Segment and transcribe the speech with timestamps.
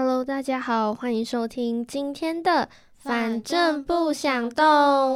[0.00, 2.52] Hello，大家好，欢迎收听今天的
[2.98, 4.64] 《反正不想动》，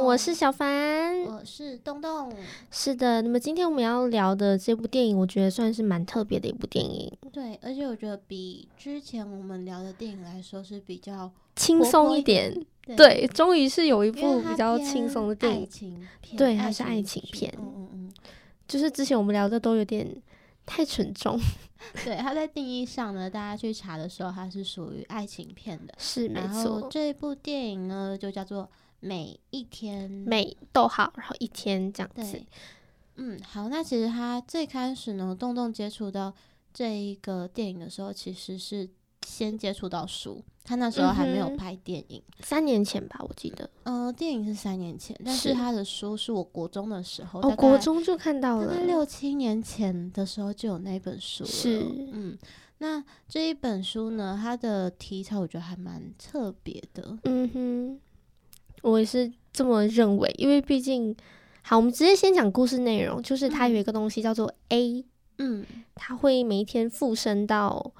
[0.03, 2.29] 我是小凡，我是东东。
[2.69, 7.09] 是的，那么今天我们要聊的这部电影，我觉得算是蛮特别的一部电影。
[7.31, 12.53] 对，而且我觉得比之前我们聊的电影来说是比较轻松一点。
[12.97, 16.05] 对，终于是有一部比较轻松的电影，
[16.35, 17.49] 对，它是爱情片。
[17.57, 18.13] 嗯嗯嗯，
[18.67, 20.05] 就是之前我们聊的都有点。
[20.65, 21.39] 太沉重，
[22.03, 26.87] 对，它在定义上呢，大家去查的时候，它是属于爱情片的，是没错。
[26.89, 28.63] 这部电影呢，就叫做
[28.99, 32.41] 《每一天》，每逗号，然后一天这样子。
[33.15, 36.33] 嗯，好，那其实他最开始呢，洞洞接触到
[36.73, 38.89] 这一个电影的时候，其实是。
[39.25, 43.69] 先接触到书，他那时候还没有拍电影，三年前吧，我记得。
[43.83, 51.49] 嗯，电影是三年前，但是他的书是我国中的时候，哦，国中就看到了，六七年前的时候就有那本书了。
[51.49, 52.37] 是，嗯，
[52.77, 57.17] 那这一本书呢，它的题材我觉得还蛮特别的。
[57.23, 57.99] 嗯哼，
[58.81, 61.15] 我也是这么认为，因为毕竟，
[61.61, 65.05] 好，我们直接先讲故事内容，就是它有一个东西叫做 A，
[65.37, 65.65] 嗯，
[65.95, 67.93] 它会每一天附身到。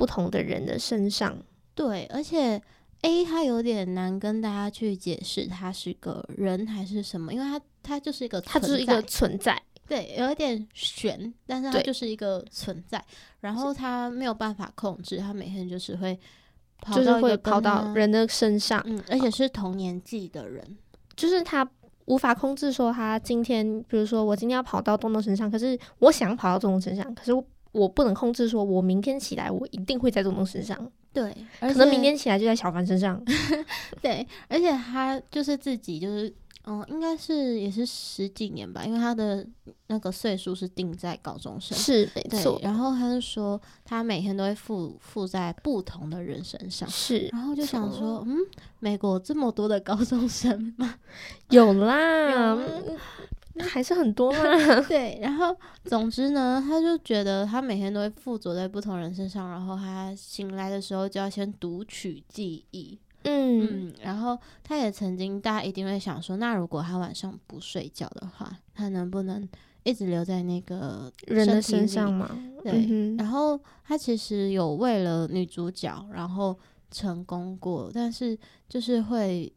[0.00, 1.36] 不同的人的身上，
[1.74, 2.58] 对，而且
[3.02, 13.04] A 他有点难跟大家去解释，他是个人还是什么，因为他他就是一个，他就是一个存在，对，有一点悬，但是他就是一个存在，
[13.40, 16.18] 然后他没有办法控制，他每天就是会，
[16.94, 20.78] 就是会跑到人的身上，嗯，而且是同年纪的人，
[21.14, 21.70] 就是他
[22.06, 27.32] 无法控制，说他今天，比如说我今天要跑到东东身上，可是我想跑到东东身上，可是。
[27.72, 30.90] 我不能控制，说我明天起来，我一定会在东东身上。
[31.12, 33.20] 对，可能明天起来就在小凡身上。
[34.00, 36.32] 对，而且他就是自己，就是
[36.66, 39.44] 嗯，应该是也是十几年吧，因为他的
[39.88, 42.60] 那个岁数是定在高中生，是没错。
[42.62, 47.28] 然后他就说，他每天都会附附在不同的人身上，是。
[47.32, 48.36] 然后就想说，嗯，
[48.78, 50.94] 美国这么多的高中生吗？
[51.50, 52.56] 有啦。
[53.62, 54.40] 还是很多嘛，
[54.88, 55.18] 对。
[55.20, 55.54] 然后，
[55.84, 62.98] 总之呢，他就觉得他每天都会附着在不同人身上，然后他醒来的时候就要先读取记忆。
[63.24, 69.46] 嗯，然后他也曾经，大家一定会想说，那如果他晚上不睡觉的话，他能不能
[69.82, 72.30] 一直留在那个人的身上吗？
[72.64, 73.14] 对。
[73.18, 76.58] 然后他其实有为了女主角，然后
[76.90, 78.38] 成功过，但是
[78.68, 79.52] 就是会。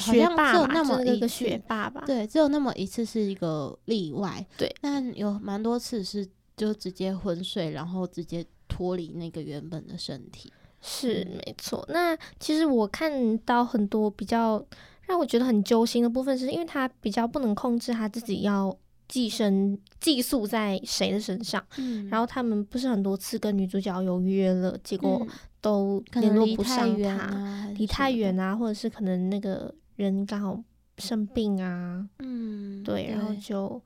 [0.00, 2.02] 学霸有那么一个学霸吧？
[2.06, 4.44] 对，只有那么一次是一个例外。
[4.56, 10.52] 对，但有蛮多次是就直接昏睡，然后直接脱离那个原本的身体。
[10.80, 11.86] 是没错。
[11.90, 14.64] 那其实我看到很多比较
[15.06, 18.74] 让我觉得很揪心的部分，是因为他比较不能控制他自己要
[19.06, 21.62] 寄生寄宿在谁的身上。
[21.76, 22.08] 嗯。
[22.08, 25.26] 然后他们不是很多次跟女主角有约了，结果
[25.60, 29.74] 都联络不上他，离太远啊，或者是可能那个。
[30.02, 30.62] 人刚好
[30.98, 33.80] 生病啊，嗯，对，然后就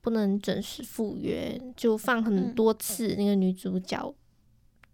[0.00, 4.14] 不能准时赴约，就放很多次那个女主角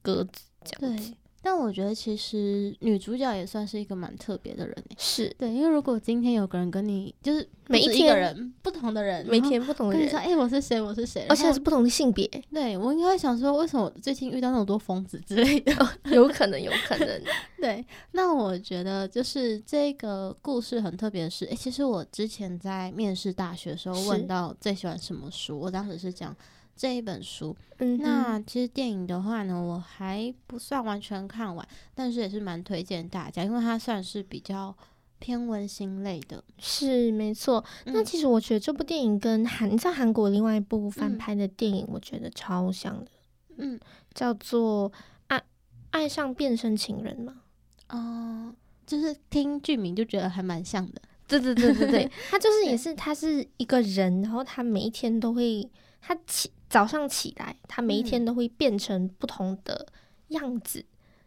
[0.02, 1.14] 鸽子这样子。
[1.42, 10.80] 但我觉得其实女主角也算是一个蛮特别的人是对，因为如果今天有个人跟你就是每一天人不同的人，每天不同的人说，哎，我是谁？
[10.80, 11.24] 我是谁？
[11.28, 12.28] 而且是不同的性别。
[12.52, 15.72] 对我应该会想说，为什么最近遇到那么多疯子之类的？
[16.12, 17.22] 有可能，有可能。
[17.58, 26.36] 对，那我觉得就是这个故事很特别的是，哎，其实我之前在面试大学的时候问到最喜欢什么书，我当时是讲。
[26.80, 34.74] 这一本书，嗯那其实电影的话呢，我还不算完全看完，但是也是蛮推荐大家，因为它算是比较
[35.18, 36.42] 偏温馨类的。
[36.56, 37.62] 是没错。
[37.84, 43.10] 那其实我觉得这部电影跟韩在韩国另外一部翻拍的电影，我觉得超像的。
[43.58, 43.78] 嗯，
[44.14, 44.90] 叫做
[45.26, 45.42] 《爱
[45.90, 47.42] 爱上变身情人》嘛。
[47.90, 48.54] 哦，
[48.86, 51.02] 就是听剧名就觉得还蛮像的。
[51.28, 55.70] 对对对对对，他就是也是他是一个人，然后他每一天都会
[56.00, 56.50] 他起。
[56.70, 59.86] 早上起来，他每一天都会变成不同的
[60.28, 60.82] 样子，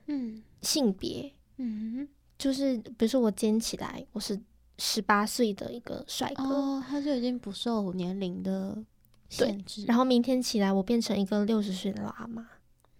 [0.07, 2.07] 嗯，性别，嗯，
[2.37, 4.39] 就是比如说我今天起来，我是
[4.79, 8.81] 十八岁的一个帅哥，哦，他就已经不受年龄的
[9.27, 9.83] 限制。
[9.85, 12.47] 然后明天起来，我变成一个六十岁的老阿妈，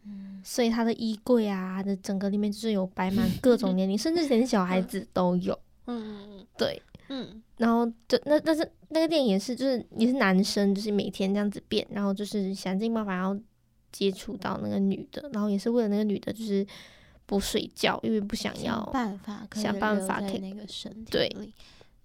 [0.04, 5.58] 嗯，所以他的衣柜啊的整个里面就是有摆满各种年龄，甚至连小孩子都有，
[5.88, 6.82] 嗯，对。
[7.10, 13.38] 嗯，然后就那但是那个电影也是就是也是男生，就是每天这样子变，然后就是想尽办法要
[13.92, 16.66] 接触到那个女的，然后也是为了那个女的，就是
[17.26, 21.30] 不睡觉，因为不想要办法想办法在那个身体对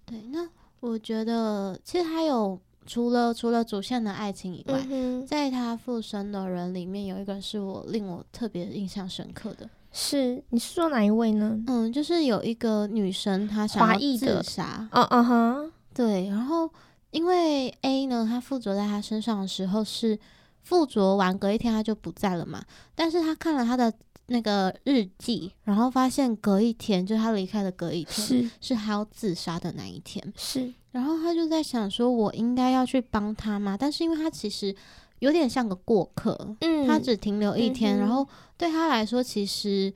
[0.05, 0.21] 对。
[0.31, 0.47] 那
[0.79, 4.85] 我觉得其实还有除了除了主线的爱情以外，
[5.27, 11.61] 在他附身的人里面有一个是我令我特别印象深刻的，是，你是说哪一位呢？
[11.67, 14.87] 嗯，就是有一个女生，她想要自杀。
[14.91, 16.29] 嗯嗯哼，对。
[16.29, 16.71] 然后
[17.11, 20.17] 因为 A 呢，他附着在他身上的时候是
[20.63, 22.63] 附着完，隔一天他就不在了嘛。
[22.95, 23.93] 但是他看了他的
[24.27, 30.33] 那个日记，然后发现隔一天，就他离开的隔一天，是是他要自杀的那一天。
[30.37, 30.73] 是。
[30.91, 33.75] 然后他就在想说，我应该要去帮他吗？
[33.77, 34.75] 但是因为他其实。
[35.19, 38.25] 有点像个过客，嗯，他只停留一天，然后
[38.57, 39.93] 对他来说，其实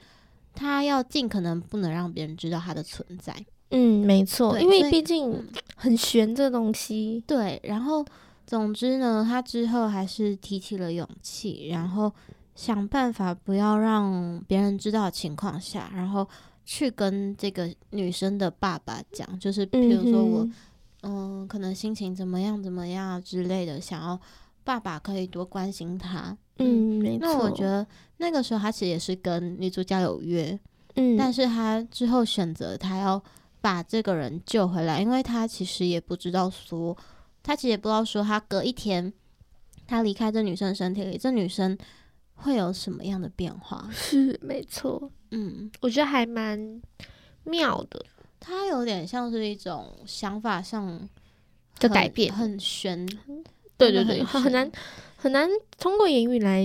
[0.54, 3.34] 他要尽可能不能让别人知道他的存在。
[3.74, 7.22] 嗯，没错，因为毕竟很悬这东西。
[7.28, 8.06] 对，然后
[8.48, 12.12] 总之呢，他之后还是提起了勇气，然后
[12.56, 16.26] 想办法不要让别人知道的情况下，然后
[16.64, 20.50] 去跟这个女生的爸爸讲，就是比如说我，
[21.02, 24.20] 嗯，可能心情怎么样怎么样之类的，想要。
[24.66, 27.28] 爸爸可以多关心他，嗯，没错。
[27.28, 27.86] 那我觉得
[28.16, 30.58] 那个时候他其实也是跟女主角有约，
[30.96, 33.22] 嗯，但是他之后选择他要
[33.64, 36.98] 把这个人救回来，因为他其实也不知道说，
[37.42, 39.14] 他其实也不知道说，他隔一天
[39.88, 41.78] 他离开这女生身体里，这女生
[42.36, 43.88] 会有什么样的变化？
[43.90, 46.82] 是没错，嗯，我觉得还蛮
[47.46, 48.06] 妙的，
[48.38, 51.08] 他有点像是一种想法上
[51.80, 53.08] 的改变，很玄。
[53.78, 54.70] 对对对，很难
[55.16, 56.62] 很难通过言语来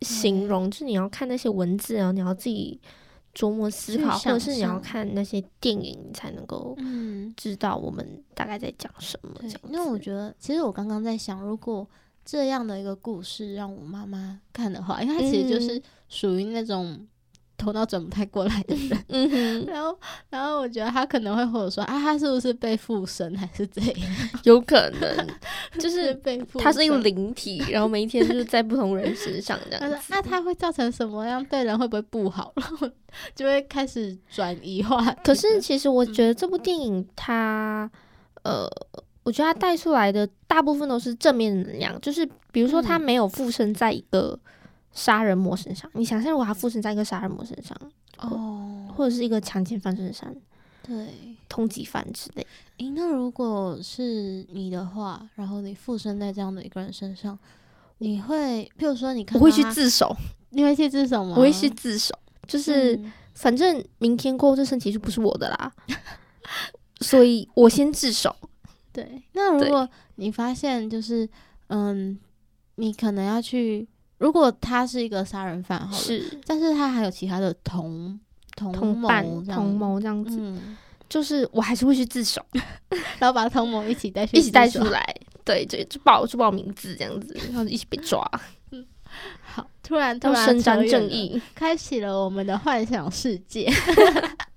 [0.00, 2.80] 形容，就是你要看那些文字啊，你要自己
[3.34, 6.76] 琢磨思考，或者是你要看那些电影你才能够
[7.36, 9.30] 知道我们大概在讲什么。
[9.68, 11.86] 因为我觉得，其实我刚刚在想，如果
[12.24, 17.06] 这样的一个故事让我妈妈看的话，因为它其实就是属于那种。
[17.58, 19.96] 头脑转不太过来的人，嗯 然后，
[20.30, 23.96] 然后我觉得他可能会或者说啊，他是不是被附身还是怎样？
[24.44, 25.26] 有可能，
[25.78, 30.06] 就是 被他是一个灵体，然后每一天就是在不同人身上这样子。
[30.08, 31.44] 那他会造成什么样？
[31.44, 32.52] 对人会不会不好？
[32.56, 32.90] 然后
[33.34, 35.00] 就会开始转移化。
[35.22, 37.88] 可是其实我觉得这部电影它，
[38.42, 38.68] 呃，
[39.22, 44.36] 我觉得他带出来的大部分都是正面能量，就是比如说他没有附身在一个。
[44.92, 47.76] 杀人魔身上，你想象如果他附身在一个杀人魔身上，
[48.18, 50.34] 哦，或者是一个强奸犯身上，
[50.82, 51.08] 对，
[51.48, 52.46] 通缉犯之类。
[52.76, 57.38] 诶，那如果是你的话，然后你附身在这样的一个人身上，
[57.98, 60.14] 你会，譬如说，你看，我会去自首，
[60.50, 61.34] 你会去自首吗？
[61.36, 62.14] 我会去自首，
[62.46, 63.00] 就是
[63.34, 65.72] 反正明天过后这身体就不是我的啦，
[67.00, 68.36] 所以我先自首。
[68.92, 71.26] 对，那如果你发现就是，
[71.68, 72.18] 嗯，
[72.74, 73.88] 你可能要去。
[74.22, 78.20] 如果他是一个杀人犯，是，但是他还有其他的同
[78.54, 80.40] 同伴同谋这样子，
[81.08, 82.40] 就是我还是会去自首，
[83.18, 85.04] 然后把同谋一起带去一起带出来，
[85.44, 88.24] 对，就就报就报名字这样子，然后一起被抓。
[89.42, 93.68] 好，突然突然伸张正义，开启了我们的幻想世界。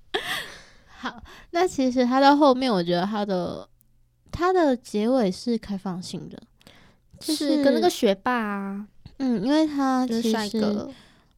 [1.00, 3.68] 好，那其实他到后面，我觉得他的
[4.32, 6.40] 他的结尾是开放性的，
[7.20, 8.86] 就是跟那个学霸啊。
[9.18, 10.60] 嗯，因为他其实，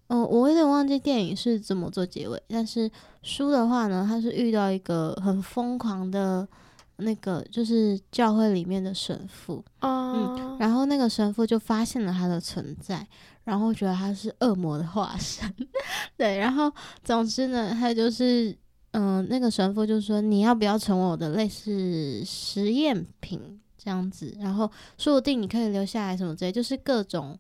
[0.08, 2.90] 嗯，我有点忘记电影是怎么做结尾，但是
[3.22, 6.48] 书的话呢，他是遇到一个很疯狂的，
[6.96, 13.06] 那个就是教会里面的神父，嗯，然后那个神父就发现了他的存在，
[13.44, 15.54] 然后觉得他是恶魔的化身，
[16.18, 16.72] 对，然后
[17.04, 18.58] 总之呢，他就是，
[18.92, 27.38] 嗯，那个神父就说你要不要成为我的类似实验品这样子，然后说不定你可以留下来什么之类，就是各种。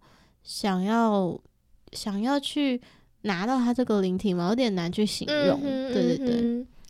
[0.47, 1.37] 想要
[1.91, 2.81] 想要去
[3.23, 4.47] 拿到他这个灵体吗？
[4.47, 5.59] 有点难去形容。
[5.61, 6.37] 对对对，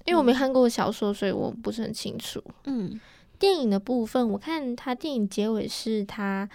[0.06, 2.40] 因为我没看过小说，所以我不是很清楚。
[2.66, 3.00] 嗯，
[3.40, 6.48] 电影的部分，我看他电影结尾是他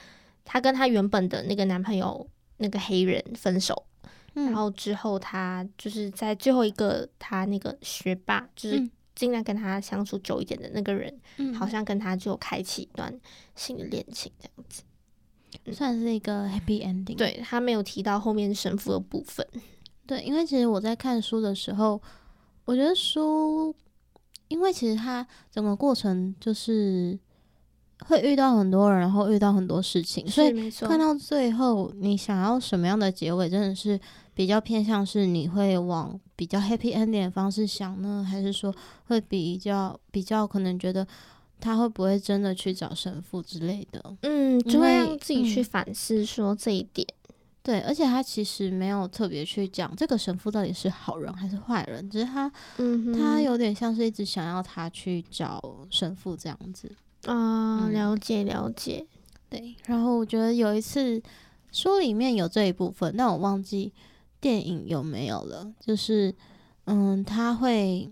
[0.45, 2.25] 他跟他原本的那个男朋友
[2.59, 3.85] 那个黑人分手，
[4.35, 11.13] 然后之后他就是在最后一个他那个学霸，就是尽量跟他相处久一点的那个人，
[11.53, 13.13] 好像跟他就开启一段
[13.57, 14.85] 新的恋情这样子。
[15.71, 17.17] 算是一个 happy ending。
[17.17, 19.47] 对他没有提到后面神父的部分。
[20.07, 22.01] 对，因为其实我在看书的时候，
[22.65, 23.75] 我觉得书，
[24.49, 27.17] 因为其实它整个过程就是
[28.07, 33.99] 会遇到很多人，然后遇到很多事情，所以看到最后，你想要什么样的结尾，真的是
[34.35, 41.07] 比较偏向是你会往比较 happy ending 的方式想呢，还是说会比较比较可能觉得？
[41.63, 44.17] 他会不会真的去找神父之类的？
[44.23, 47.07] 嗯，就会让自己去反思说这一点。
[47.63, 56.91] 对，而且他其实没有特别去讲这个神父到底是好人还是坏人，只是他，嗯，他有点像是一直想要他去找神父这样子。
[57.27, 59.07] 啊，了解了解。
[59.49, 61.23] 对，然后我觉得有一次
[61.71, 63.93] 书里面有这一部分，但我忘记
[64.41, 66.35] 电影有没有了，就是
[66.87, 68.11] 嗯，他会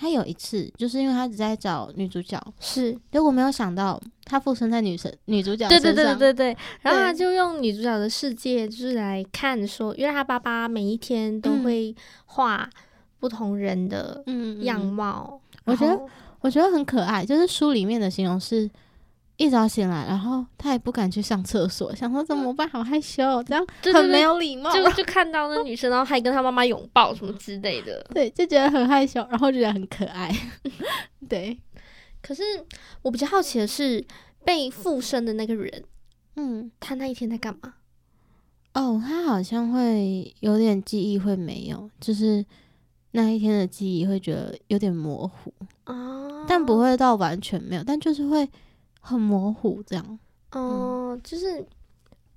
[0.00, 2.98] 他有一次，就是因为他只在找女主角，是。
[3.12, 6.54] 结果没有想到他附身在女神女主角对对对身上对对。
[6.54, 11.62] 对，然后他就用女主角的世界，就是来看说，因为他爸爸每一天都嗯。
[11.62, 12.70] 会画
[13.18, 16.00] 不同人的嗯样貌，我觉得
[16.40, 18.70] 我觉得很可爱，就是书里面的形容是。
[19.40, 24.70] 一早醒来，然后他也不敢去上厕所，想说怎么办，好害羞哦，这样 很没有礼貌。
[24.70, 28.06] 就就看到那女生，然后还跟她妈妈拥抱什么之类的。
[28.12, 30.30] 对，就觉得很害羞，然后觉得很可爱。
[31.26, 31.58] 对，
[32.20, 32.42] 可是
[33.00, 34.04] 我比较好奇的是，
[34.44, 35.84] 被附身的那个人，
[36.36, 37.76] 嗯，他那一天在干嘛？
[38.74, 42.44] 哦，他好像会有点记忆会没有，就是
[43.12, 45.50] 那一天的记忆会觉得有点模糊，
[45.84, 48.46] 啊但不会到完全没有，但就是会
[49.00, 50.18] 很模糊这样。
[50.52, 51.64] 哦、就是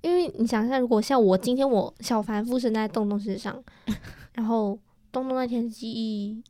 [0.02, 3.62] 因为你想一下，如果像我今天我小凡附身在东东身上，
[4.34, 4.78] 然后
[5.10, 6.42] 东东那天的记忆，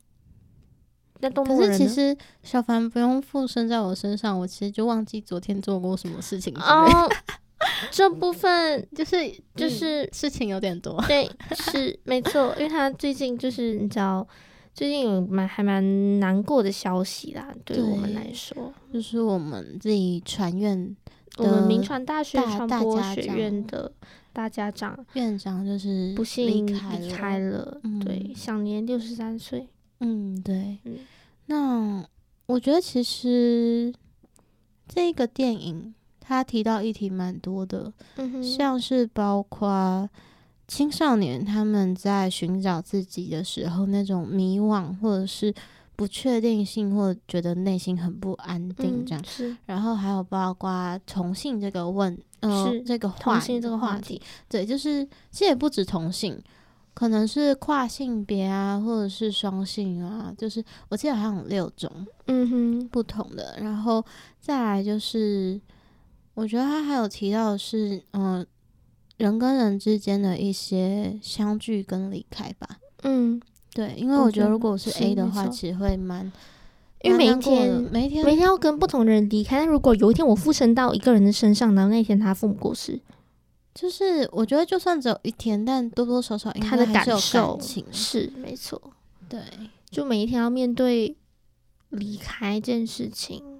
[1.21, 7.09] 那东东可是其实小凡不用附身在我身上，我其实就忘记昨天做过什么事情之类的，哦，
[7.89, 11.01] 这部分 就是就嗯是事情有点多。
[11.07, 14.27] 对，是没错，因为他最近就是你知道，
[14.75, 20.93] 最近有蛮还蛮难过的消息啦，对我们来说，就是我们自己传院
[21.37, 23.89] 我们民的传大学传播学院的
[24.33, 27.57] 大家长院长就是不幸离开了。
[27.57, 29.65] 了，对，嗯享年六十三岁。
[30.01, 30.77] 嗯，对。
[30.83, 30.97] 嗯
[31.45, 32.05] 那
[32.47, 33.93] 我觉得其实
[34.89, 40.09] 这个电影它提到议题蛮多的，嗯，像是包括
[40.67, 45.53] 青少年他们在寻找自己的时候那种迷惘，或者是
[45.95, 49.23] 不确定性，或者觉得内心很不安定嗯这样。
[49.23, 56.41] 是然后还有包括同性这个问，呃是，这个话同性这个话话题，对，就是其实也不止同性，
[56.93, 61.89] 可能是跨性别啊，或者是双性啊，就是我记得好像有六种
[62.25, 63.57] 嗯哼，不同的。
[63.61, 64.03] 然后
[64.41, 65.61] 再来就是，
[66.33, 68.45] 我觉得他还有提到的是，嗯、
[69.17, 72.79] 人跟人之间的一些相聚跟离开吧。
[73.03, 73.41] 嗯，
[73.73, 76.31] 对，因为我觉得如果我是是 A 的话，其实会蛮，
[77.01, 82.99] 因为每一天每一天每天要跟不同的人离开，但如果有一天我附身到一个人的身上，然后那天他父母过世，
[83.73, 87.05] 就是我觉得就算只有一天，但多多少少应他的感
[87.59, 87.85] 情。
[87.91, 88.81] 是没错，
[89.29, 89.39] 对，
[89.89, 91.15] 就每一天要面对
[91.89, 93.54] 离开这件事情。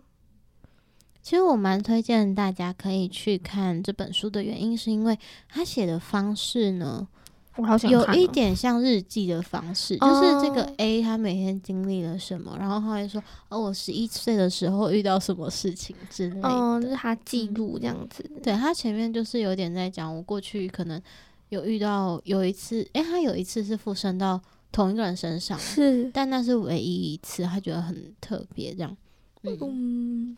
[1.25, 5.17] 其实我蛮推荐大家可以去看这本书的原因，是因为
[5.49, 7.07] 他写的方式呢，
[7.55, 16.47] 我好想有一点像日记的方式，就是这个哦 A 他每天经历了什么，然后他会说，哦，我十一岁的时候遇到什么事情之类的。
[16.47, 18.23] 哦，就是他记嗯录这样子。
[18.43, 21.01] 对他前面就是有点在讲，我过去可能
[21.49, 24.39] 有遇到有一次，诶，他有一次是附身到
[24.71, 28.95] 同一个人身上，是，但那是唯一一次，他觉得很特别，这样。
[29.41, 30.37] 嗯，嗯，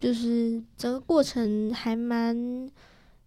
[0.00, 2.70] 就是整个过程还蛮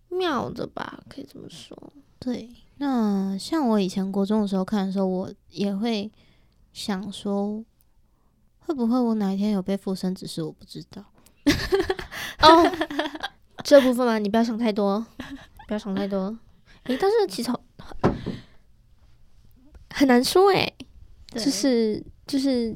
[0.10, 1.94] 妙的吧，可以这么说。
[2.20, 2.50] 对。
[2.78, 6.12] 那像我以前国中的时候看的时候，我也会
[6.74, 7.64] 想说，
[8.60, 11.04] 会不会我哪一天有被附身，只是我不知道。
[12.42, 12.72] 哦，
[13.64, 15.06] 这部分嘛，你不要想太多，
[15.68, 16.36] 不要想太多。
[16.86, 17.52] 诶，但是其实
[19.92, 20.74] 很难说诶，
[21.32, 22.76] 对就是就是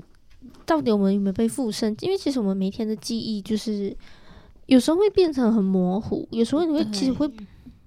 [0.65, 1.95] 到底我们有没有被附身？
[2.01, 3.95] 因为其实我们每天的记忆就是
[4.65, 7.29] 有时候会变成很模糊，有时候你会其实会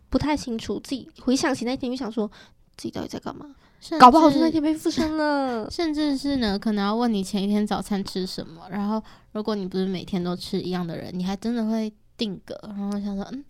[0.09, 2.31] 不太清楚自己回想起那天，就想说
[2.77, 3.47] 自己到底在干嘛，
[3.99, 5.69] 搞不好就那天被附身了。
[5.71, 13.45] 甚至是呢，可能要问你前一天早餐吃什么，然后如果你不是每天都吃一样的人，你还真的会定格，然后想说，嗯，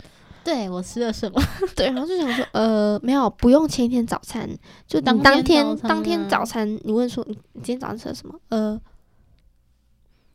[0.44, 1.40] 对我吃了什么？
[1.76, 4.48] 对，然后就想说，呃，没有，不用前一天早餐，
[4.86, 8.34] 就当当天当天啊早餐，你问说你你今天早上吃了什么？
[8.48, 8.80] 呃，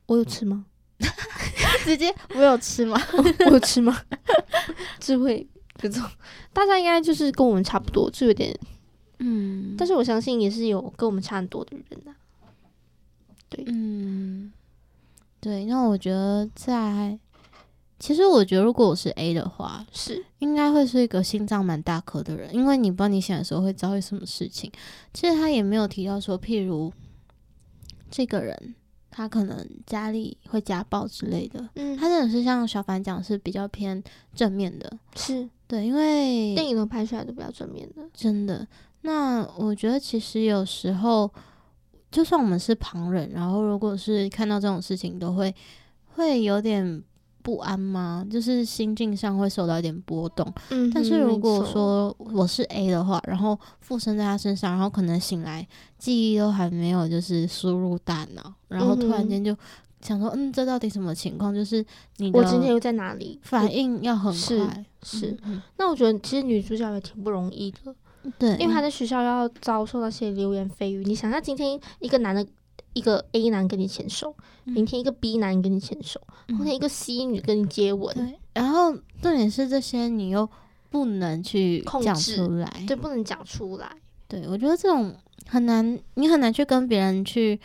[0.08, 0.66] 我有吃吗？
[1.84, 3.00] 直接我有吃吗？
[3.48, 4.02] 我有吃吗？
[5.00, 5.46] 智慧
[5.78, 6.02] 这种，
[6.54, 8.58] 大家应该就是跟我们差不多，就有点，
[9.20, 12.14] 嗯，但是我相信也是有跟我们差很多的人呐、
[13.50, 14.54] 对，嗯，
[15.42, 17.20] 对，那我觉得在，
[18.00, 24.72] 其实我觉得如果我是 A 的话，是，应该会是一个心脏蛮大颗的人，因为你不知道你醒的时候会遭遇什么事情。
[25.14, 26.94] 其实他也没有提到说，譬如
[28.10, 28.76] 这个人
[29.16, 34.04] 他可能家里会家暴之类的，嗯，他真的是像小凡讲是比较偏
[34.34, 35.48] 正面的，是。
[35.68, 38.68] 对，因为电影都拍出来都比较正面的，真的。
[39.02, 41.30] 那我觉得其实有时候，
[42.12, 45.54] 就算我们是旁人，然后如果是看到这种事情，都会
[46.16, 47.04] 会有点
[47.44, 48.26] 不安吗？
[48.32, 50.52] 就是心境上会受到一点波动。
[50.70, 55.68] 嗯，但是如果说我是 A 的话，然后附身在他身上，然后可能醒来
[56.00, 59.56] 记忆都还没有就是输入大脑，然后突然间就
[60.02, 61.54] 想说，嗯，这到底什么情况？
[61.54, 61.86] 就是
[62.18, 63.38] 你我今天又在哪里？
[63.44, 64.86] 反应要很快。
[65.04, 65.38] 是，
[65.78, 67.94] 那我觉得其实女主角也挺不容易的。
[68.40, 71.04] 对，因为她在学校要遭受那些流言蜚语。
[71.06, 72.48] 你想，下，今天一个男的。
[72.94, 76.22] 一个 A 男跟你牵手，明天一个 B 男跟你牵手，
[76.58, 78.16] 后天一个 C 女跟你接吻。
[78.16, 80.50] 对，然后重点是这些你又
[80.90, 83.92] 不能去讲出来，对，不能讲出来。
[84.28, 85.16] 对，我觉得这种
[85.48, 87.60] 很难，你很难去跟别人去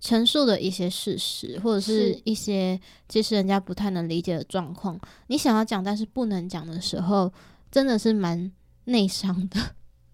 [0.00, 2.78] 陈述的一些事实，或者是一些
[3.08, 7.32] 其实人家不太能理解的状况，你想要讲但是不能讲的时候，
[7.70, 8.50] 真的是蛮
[8.84, 9.58] 内伤的。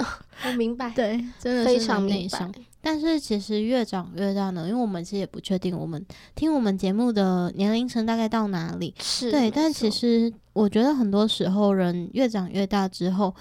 [0.47, 2.53] 我明白，对，真的非常内伤。
[2.83, 6.03] 但是其实越长越大呢，因为我们其实也不确定我们
[6.35, 9.51] 听我们节目的年龄层大概到哪里，是对。
[9.51, 13.35] 但其实我觉得很多时候人越长越大之后，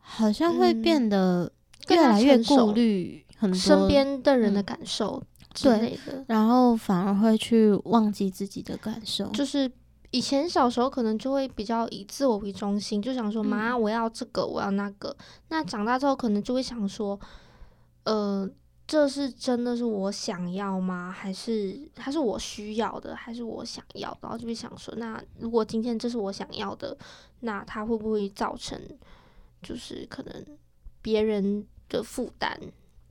[0.00, 1.50] 好像会变得
[1.88, 5.22] 越来越顾虑很多身边的人的感受
[5.54, 9.28] 之类的，然后反而会去忘记自己的感受。
[9.28, 9.70] 就是
[10.10, 15.16] 以前小时候可能就会比较以自我为中心，就想说妈我要这个我要那个。
[15.48, 17.18] 那长大之后可能就会想说。
[18.04, 18.48] 呃，
[18.86, 21.12] 这是真的是我想要吗？
[21.14, 23.14] 还是还是我需要的？
[23.14, 24.16] 还是我想要？
[24.22, 26.96] 然后就会想说，那如果今天这是我想要的，
[27.40, 28.80] 那它会不会造成
[29.60, 30.42] 就是可能
[31.02, 32.58] 别人的负担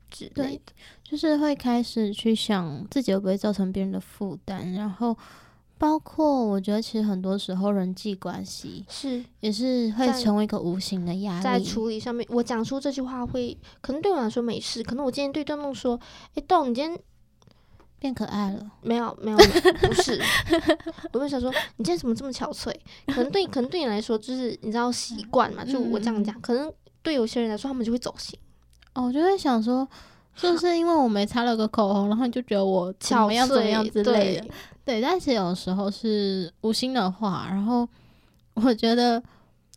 [0.10, 0.74] 之类的？
[1.04, 5.16] 就是会开始去想自己会不会造成别人的负担，然后。
[5.78, 12.28] 包括我觉得，其实很多时候人际关系是也是会成为一个无形的压力，在处理上面。
[12.32, 16.00] 我讲出这句话会，可能对我来说没事，可能我今天对段梦说
[16.34, 17.00] ：“哎，豆，你今天
[18.00, 20.20] 变可爱了。”没有，没有，不是。
[21.14, 22.74] 我就想说，你今天怎么这么憔悴？
[23.08, 26.40] 可能对，可能对你来说，就是你知道习惯嘛，就我这样讲。
[26.42, 28.38] 可能对有些人来说，他们就会走心。
[28.94, 29.88] 哦，我就会想说，
[30.36, 34.48] 就是因为我没擦了个口红，然后你就觉得我怎么样怎么样之类的。
[34.88, 37.46] 对，但是有时候是无心的话。
[37.50, 37.86] 然后
[38.54, 39.22] 我觉得，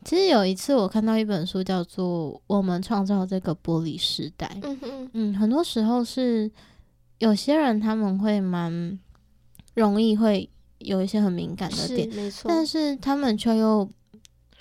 [0.05, 4.46] 其实有一次我看到一本书，叫做《我们创造这个玻璃时代》。
[4.83, 6.49] 嗯嗯，很多时候是
[7.18, 8.96] 有些人他们会蛮
[9.75, 12.49] 容易会有一些很敏感的点，没错。
[12.49, 13.90] 但是他们却又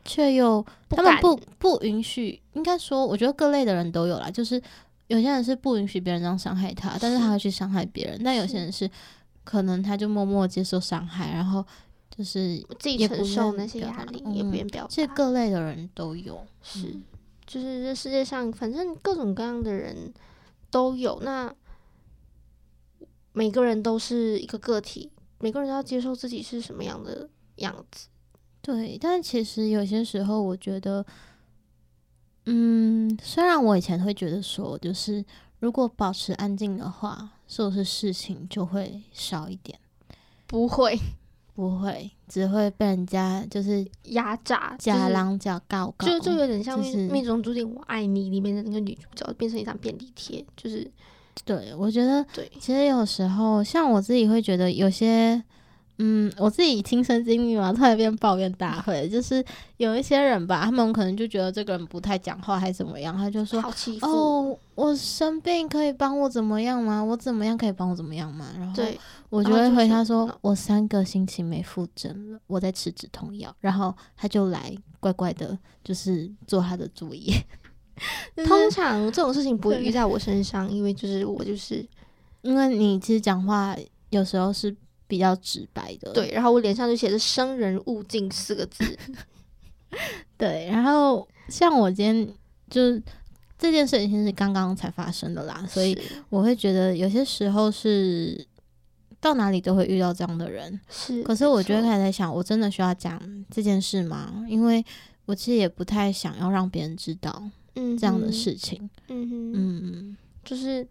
[0.04, 4.32] 却又他们不不允许，应该说，我觉得各类的人都有啦。
[4.32, 4.60] 就是
[5.06, 8.20] 有些人是不允许别人这样伤害他，但是他会去伤害别人。
[8.26, 8.90] 但有些人是。
[9.50, 11.66] 可能他就默默接受伤害，然后
[12.16, 14.88] 就是自己承受那些压力，也不愿表达。
[14.88, 16.96] 其实各类的人都有，是，
[17.48, 20.14] 就是这世界上反正各种各样的人
[20.70, 21.20] 都有。
[21.24, 21.52] 那
[23.34, 25.10] 每个人都是一个个体，
[25.40, 28.08] 每个人都要接受自己是什么样的样子。
[28.62, 31.04] 对，但其实有些时候，我觉得，
[32.46, 35.26] 嗯，虽然我以前会觉得说，就是
[35.60, 37.32] 如果保持安静的话。
[37.52, 39.80] 是不是事情就会少一点，
[40.46, 40.96] 不会，
[41.56, 46.80] 不会，只会被人家就是压榨，假狼假告告，就就有点像
[47.12, 50.88] 《命中注定我爱你》里面的那个女主角，变成一张便利贴，就是，
[51.44, 55.44] 对我觉得，对，其实有时候像我自己会觉得有些。
[56.02, 59.44] 嗯，我自己亲身经历嘛，突然变抱怨大会， 就是
[59.76, 63.62] 有一些人吧，他们可能就觉得这个人不太讲话，还怎么样，他就说
[64.02, 67.04] ：“哦，我生病可以帮我怎么样吗？
[67.04, 68.84] 我怎么样可以帮我怎么样吗？”然后
[69.30, 77.34] 我就会回他说：“我三个星期没复诊了，我在吃止痛药。”然后他就来乖乖的，就是做他的作业。
[78.48, 81.86] 通常这种事情不会遇在我身上，因为就是我就是
[82.42, 83.76] 因为你其实讲话
[84.12, 84.74] 有时候是。
[85.10, 88.96] 比较直白的，对，然后我脸上就写着“生人勿近”四个字，
[90.38, 92.34] 对，然后像我今天
[92.70, 93.02] 就是
[93.58, 95.98] 这件事情是刚刚才发生的啦，所以
[96.30, 98.46] 我会觉得有些时候是
[99.20, 103.20] 到哪里都会遇到这样的人，是，可是我就会开始在想，我真的需要讲
[103.50, 104.46] 这件事吗？
[104.48, 104.86] 因为
[105.26, 110.88] 我其实也不太想要让别人知道，嗯，这样的事情，嗯哼，嗯，就是。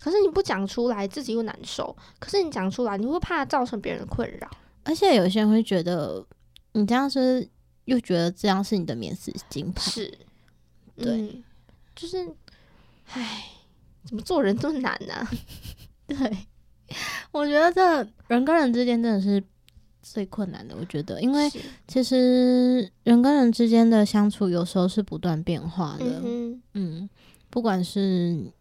[0.00, 1.94] 可是你不讲出来，自己又难受。
[2.20, 4.48] 可是你讲出来，你会怕造成别人的困扰。
[4.84, 6.24] 而且有些人会觉得，
[6.72, 7.46] 你这样是
[7.84, 9.90] 又觉得这样是你的免死金牌。
[9.90, 10.18] 是，
[10.96, 11.42] 对，
[11.96, 12.26] 就是，
[13.08, 13.44] 唉，
[14.04, 15.28] 怎么做人这么难呢？
[16.06, 16.16] 对，
[17.32, 19.42] 我觉得这人跟人之间真的是
[20.00, 20.76] 最困难的。
[20.78, 21.50] 我觉得，因为
[21.86, 26.22] 其实人跟人之间的相处有时候是不断变化的。
[26.74, 27.10] 嗯，
[27.50, 28.52] 不管是。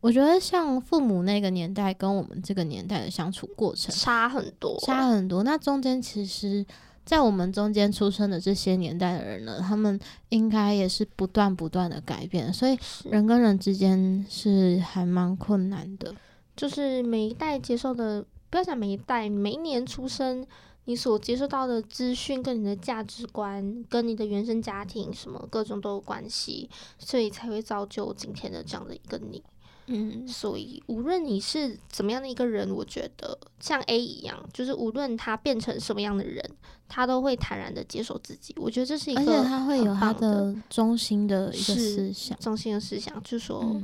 [0.00, 5.42] 我觉得像父母那个年代跟我们这个年代的相处过程差很多，差很多。
[5.42, 6.64] 那中间其实，
[7.04, 9.98] 在我们中间出生的这些年代的人呢，他们
[10.30, 16.14] 应该也是不断不断的改变，所以人跟人之间是还蛮困难的。
[16.56, 20.46] 就是每一代接受的，不要讲每一代，每一年出生。
[20.86, 29.40] 你所接受到的资讯跟你的价值观，跟你的原生家庭什么各种都有关系，所以才会造就今天的这样的一个你。
[29.90, 36.42] 嗯，所以无论你是怎么样的一个人，我觉得像 A 一样，就是无论他变成什么样的人，
[36.88, 38.54] 他都会坦然的接受自己。
[38.56, 43.80] 我觉得这是一个，而且他会有他的中心的一个思想，中心的思想，就是说，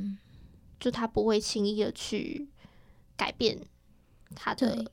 [0.79, 2.47] 就他不会轻易的去
[3.15, 3.59] 改变
[4.35, 4.85] 他的。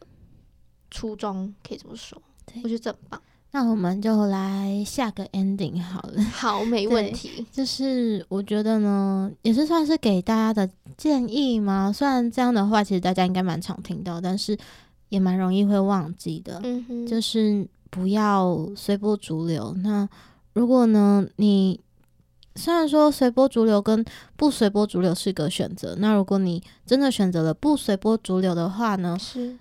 [0.91, 2.23] 初衷可以这么说，
[2.63, 3.21] 我觉得很棒。
[3.51, 6.23] 那我们就来下个 ending 好了。
[6.23, 7.45] 好，没 问题。
[7.51, 11.93] 就是我觉得呢，也是算是给大家的建议吗？
[11.93, 14.57] 虽然这样的话，其实大家应该蛮常听到，但是
[15.09, 16.61] 也蛮容易会忘记的。
[16.65, 19.75] 嗯哼，就是不要随波逐流。
[19.83, 20.09] 那
[20.53, 21.81] 如果呢，你
[22.57, 24.05] 虽然说随波逐流跟
[24.37, 29.17] 不随波逐流是个选择，那如果你真的选择了不随波逐流的话呢？
[29.21, 29.59] 是。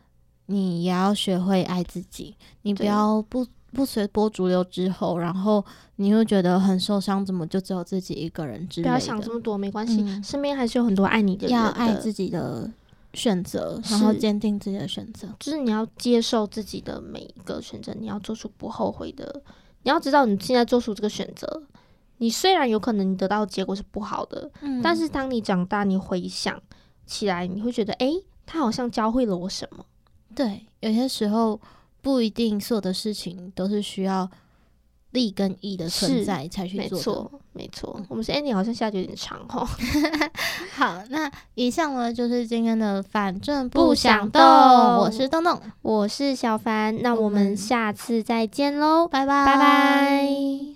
[0.47, 5.63] 你也要学会爱自己，你不要不不随波逐流之后，然后
[5.95, 8.67] 你会觉得很受伤，怎么就只有自己一个人？
[8.75, 11.55] 不要想这么多，没关系，身边还是有很多爱你的人。
[11.55, 12.69] 要爱自己的
[13.13, 19.41] 选择，然后坚定自己的选择，就是你要接受自己的每一个选择，你要做出不后悔的。
[19.83, 21.63] 你要知道，你现在做出这个选择，
[22.19, 26.57] 你虽然有可能你得到的结果是不好的，嗯，但是当你长大，你回想
[27.05, 28.09] 起来，你会觉得，哎，
[28.45, 29.85] 他好像教会了我什么。
[30.33, 31.59] 对，有些时候
[32.03, 34.29] 不一定所有的事情都是需要
[35.11, 36.97] 利跟义的存在才去做。
[36.97, 38.01] 没错，没错。
[38.09, 39.65] 我们是 Andy，好像下句有点长哦。
[40.75, 44.41] 好，那以上呢就是今天的反正不想动。
[44.43, 47.01] 我是东东，我是小凡。
[47.01, 50.72] 那我们下次再见喽，拜拜，拜拜。